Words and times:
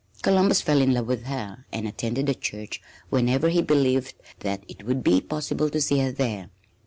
Columbus 0.23 0.61
fell 0.61 0.81
in 0.81 0.95
love 0.95 1.05
with 1.05 1.25
her 1.25 1.65
and 1.71 1.87
attended 1.87 2.25
the 2.25 2.33
church 2.33 2.81
whenever 3.11 3.49
he 3.49 3.61
believed 3.61 4.15
that 4.39 4.63
it 4.67 4.83
would 4.83 5.03
be 5.03 5.21
possible 5.21 5.69
to 5.69 5.79
see 5.79 5.99
her 5.99 6.11
there. 6.11 6.49